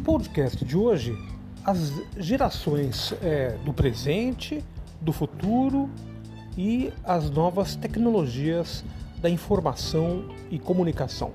[0.00, 1.16] podcast de hoje,
[1.64, 4.62] as gerações é, do presente,
[5.00, 5.88] do futuro
[6.56, 8.84] e as novas tecnologias
[9.20, 11.32] da informação e comunicação.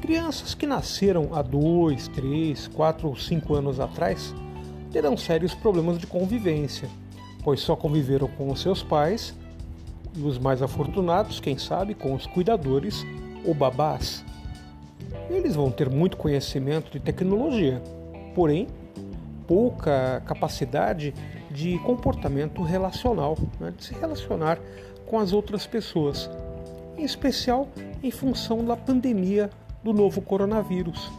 [0.00, 4.34] Crianças que nasceram há dois, três, quatro ou cinco anos atrás
[4.90, 6.88] terão sérios problemas de convivência,
[7.44, 9.34] pois só conviveram com os seus pais
[10.16, 13.04] e os mais afortunados, quem sabe, com os cuidadores
[13.44, 14.24] ou babás.
[15.30, 17.82] Eles vão ter muito conhecimento de tecnologia,
[18.34, 18.66] porém
[19.46, 21.14] pouca capacidade
[21.50, 24.58] de comportamento relacional, né, de se relacionar
[25.06, 26.30] com as outras pessoas,
[26.96, 27.68] em especial
[28.02, 29.48] em função da pandemia
[29.82, 31.10] do novo coronavírus,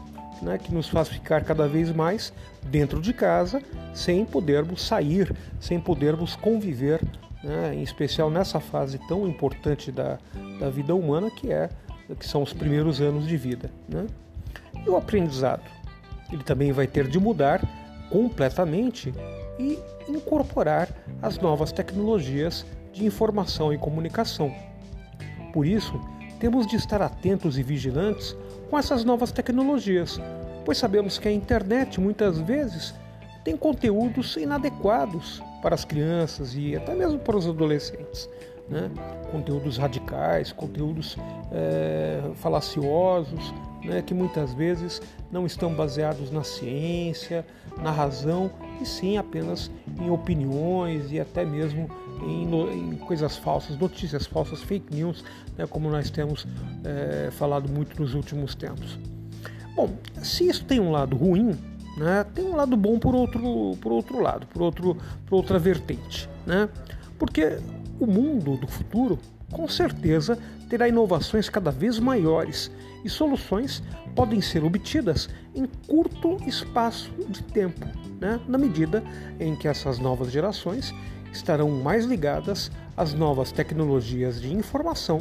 [0.42, 2.32] né, que nos faz ficar cada vez mais
[2.64, 3.62] dentro de casa,
[3.94, 7.02] sem podermos sair, sem podermos conviver,
[7.44, 10.20] né, em especial nessa fase tão importante da,
[10.60, 11.70] da vida humana que é
[12.16, 13.70] que são os primeiros anos de vida.
[13.88, 14.08] Né?
[14.86, 15.64] E o aprendizado?
[16.32, 17.62] Ele também vai ter de mudar
[18.10, 19.14] completamente
[19.60, 20.90] e incorporar
[21.22, 24.54] as novas tecnologias de informação e comunicação.
[25.54, 26.00] Por isso,
[26.40, 28.36] temos de estar atentos e vigilantes
[28.70, 30.20] com essas novas tecnologias,
[30.64, 32.94] pois sabemos que a internet muitas vezes
[33.44, 38.30] tem conteúdos inadequados para as crianças e até mesmo para os adolescentes
[38.70, 38.90] né?
[39.32, 41.18] conteúdos radicais, conteúdos
[41.52, 43.54] é, falaciosos,
[43.84, 44.02] né?
[44.02, 47.46] que muitas vezes não estão baseados na ciência,
[47.82, 51.90] na razão, e sim apenas em opiniões e até mesmo
[52.22, 55.24] em, em coisas falsas, notícias falsas, fake news,
[55.58, 55.66] né?
[55.68, 56.48] como nós temos
[56.84, 59.00] é, falado muito nos últimos tempos.
[59.76, 61.58] Bom, se isso tem um lado ruim,
[61.96, 66.30] né, tem um lado bom por outro, por outro lado, por, outro, por outra vertente.
[66.46, 66.68] Né?
[67.18, 67.60] Porque
[68.00, 69.20] o mundo do futuro,
[69.52, 70.38] com certeza,
[70.70, 72.72] terá inovações cada vez maiores
[73.04, 73.82] e soluções
[74.16, 77.86] podem ser obtidas em curto espaço de tempo,
[78.20, 78.40] né?
[78.48, 79.04] na medida
[79.40, 80.94] em que essas novas gerações
[81.32, 85.20] estarão mais ligadas às novas tecnologias de informação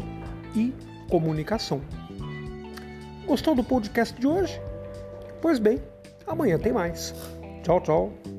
[0.55, 0.73] e
[1.09, 1.81] comunicação.
[3.27, 4.61] Gostou do podcast de hoje?
[5.41, 5.81] Pois bem,
[6.27, 7.15] amanhã tem mais.
[7.63, 8.38] Tchau, tchau.